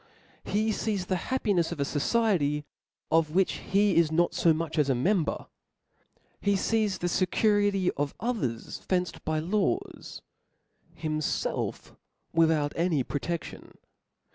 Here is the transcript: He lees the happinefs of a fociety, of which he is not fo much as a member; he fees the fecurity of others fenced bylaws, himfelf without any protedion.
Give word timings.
He 0.43 0.73
lees 0.73 1.05
the 1.05 1.15
happinefs 1.29 1.71
of 1.71 1.79
a 1.79 1.83
fociety, 1.83 2.63
of 3.11 3.35
which 3.35 3.57
he 3.71 3.97
is 3.97 4.11
not 4.11 4.33
fo 4.33 4.51
much 4.51 4.79
as 4.79 4.89
a 4.89 4.95
member; 4.95 5.45
he 6.39 6.55
fees 6.55 6.97
the 6.97 7.07
fecurity 7.07 7.91
of 7.97 8.15
others 8.19 8.79
fenced 8.79 9.23
bylaws, 9.23 10.23
himfelf 10.97 11.95
without 12.33 12.73
any 12.75 13.03
protedion. 13.03 13.77